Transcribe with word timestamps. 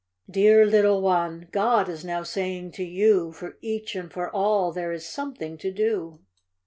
Dear 0.27 0.65
little 0.65 0.99
'one! 0.99 1.47
God 1.51 1.87
is 1.87 2.03
now 2.03 2.23
saying 2.23 2.71
to 2.71 2.83
you, 2.83 3.31
For 3.31 3.59
each 3.61 3.93
and 3.95 4.11
for 4.11 4.31
all 4.31 4.71
there 4.71 4.91
is 4.91 5.05
something 5.07 5.59
to 5.59 5.71
do. 5.71 6.21